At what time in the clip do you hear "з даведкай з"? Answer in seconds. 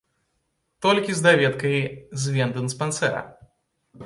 1.19-2.35